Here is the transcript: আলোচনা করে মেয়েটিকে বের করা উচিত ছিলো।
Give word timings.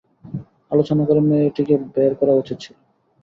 আলোচনা 0.71 1.03
করে 1.05 1.21
মেয়েটিকে 1.29 1.75
বের 1.93 2.11
করা 2.19 2.33
উচিত 2.33 2.57
ছিলো। 2.63 2.79